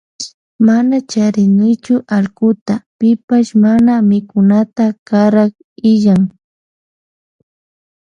Mana 0.67 0.95
charinichu 1.11 1.95
allkuta 2.17 2.73
pipash 2.97 3.51
mana 3.63 3.93
mikunata 4.09 4.85
karak 5.07 5.53
illan. 5.91 6.23